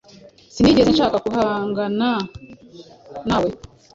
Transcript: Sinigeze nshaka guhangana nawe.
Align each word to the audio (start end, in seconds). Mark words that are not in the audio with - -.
Sinigeze 0.53 0.89
nshaka 0.91 1.17
guhangana 1.25 2.09
nawe. 3.27 3.49